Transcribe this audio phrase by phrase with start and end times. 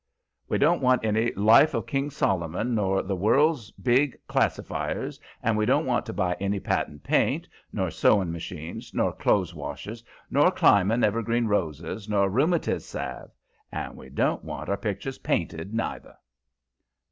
[0.49, 5.67] "We don't want any 'Life of King Solomon' nor 'The World's Big Classifyers.' And we
[5.67, 11.03] don't want to buy any patent paint, nor sewing machines, nor clothes washers, nor climbing
[11.03, 13.29] evergreen roses, nor rheumatiz salve.
[13.71, 16.15] And we don't want our pictures painted, neither."